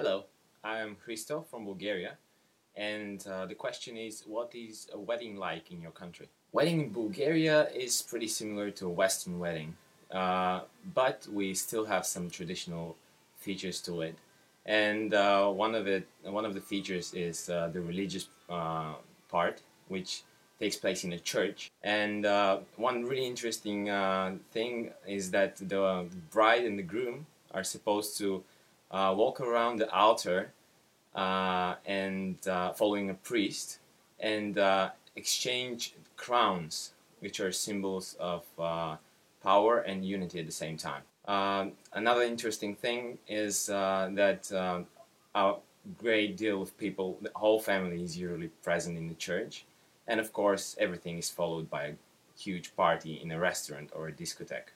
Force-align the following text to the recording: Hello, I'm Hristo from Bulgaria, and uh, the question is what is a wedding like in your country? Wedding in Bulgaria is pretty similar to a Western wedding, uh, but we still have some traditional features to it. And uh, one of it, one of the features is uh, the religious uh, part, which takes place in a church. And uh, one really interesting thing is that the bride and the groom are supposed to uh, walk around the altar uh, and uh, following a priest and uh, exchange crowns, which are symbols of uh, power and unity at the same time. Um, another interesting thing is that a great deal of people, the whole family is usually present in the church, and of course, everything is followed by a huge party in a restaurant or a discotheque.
Hello, 0.00 0.26
I'm 0.62 0.96
Hristo 1.04 1.44
from 1.50 1.64
Bulgaria, 1.64 2.18
and 2.76 3.26
uh, 3.26 3.46
the 3.46 3.56
question 3.56 3.96
is 3.96 4.22
what 4.28 4.54
is 4.54 4.88
a 4.94 4.96
wedding 4.96 5.34
like 5.34 5.72
in 5.72 5.82
your 5.82 5.90
country? 5.90 6.28
Wedding 6.52 6.80
in 6.82 6.92
Bulgaria 6.92 7.68
is 7.70 8.00
pretty 8.02 8.28
similar 8.28 8.70
to 8.78 8.86
a 8.86 8.90
Western 8.90 9.40
wedding, 9.40 9.74
uh, 10.12 10.60
but 10.94 11.26
we 11.32 11.52
still 11.52 11.84
have 11.86 12.06
some 12.06 12.30
traditional 12.30 12.94
features 13.40 13.80
to 13.80 14.02
it. 14.02 14.14
And 14.64 15.14
uh, 15.14 15.50
one 15.50 15.74
of 15.74 15.88
it, 15.88 16.06
one 16.22 16.44
of 16.44 16.54
the 16.54 16.60
features 16.60 17.12
is 17.12 17.50
uh, 17.50 17.66
the 17.72 17.80
religious 17.80 18.28
uh, 18.48 18.94
part, 19.28 19.62
which 19.88 20.22
takes 20.60 20.76
place 20.76 21.02
in 21.02 21.12
a 21.12 21.18
church. 21.18 21.72
And 21.82 22.24
uh, 22.24 22.60
one 22.76 23.04
really 23.04 23.26
interesting 23.26 23.86
thing 24.52 24.92
is 25.08 25.32
that 25.32 25.56
the 25.56 26.06
bride 26.30 26.64
and 26.66 26.78
the 26.78 26.84
groom 26.84 27.26
are 27.50 27.64
supposed 27.64 28.16
to 28.18 28.44
uh, 28.90 29.14
walk 29.16 29.40
around 29.40 29.78
the 29.78 29.90
altar 29.92 30.52
uh, 31.14 31.74
and 31.86 32.46
uh, 32.46 32.72
following 32.72 33.10
a 33.10 33.14
priest 33.14 33.78
and 34.20 34.58
uh, 34.58 34.90
exchange 35.16 35.94
crowns, 36.16 36.92
which 37.20 37.40
are 37.40 37.52
symbols 37.52 38.16
of 38.18 38.44
uh, 38.58 38.96
power 39.42 39.78
and 39.78 40.04
unity 40.04 40.38
at 40.38 40.46
the 40.46 40.52
same 40.52 40.76
time. 40.76 41.02
Um, 41.26 41.72
another 41.92 42.22
interesting 42.22 42.74
thing 42.74 43.18
is 43.28 43.66
that 43.66 44.50
a 45.34 45.54
great 45.98 46.36
deal 46.36 46.62
of 46.62 46.76
people, 46.78 47.18
the 47.20 47.30
whole 47.36 47.60
family 47.60 48.02
is 48.02 48.16
usually 48.16 48.48
present 48.62 48.96
in 48.96 49.08
the 49.08 49.14
church, 49.14 49.64
and 50.06 50.20
of 50.20 50.32
course, 50.32 50.76
everything 50.80 51.18
is 51.18 51.30
followed 51.30 51.68
by 51.68 51.84
a 51.84 51.94
huge 52.38 52.74
party 52.76 53.20
in 53.22 53.30
a 53.30 53.38
restaurant 53.38 53.90
or 53.94 54.08
a 54.08 54.12
discotheque. 54.12 54.72